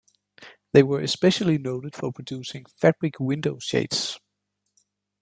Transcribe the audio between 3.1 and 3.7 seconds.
window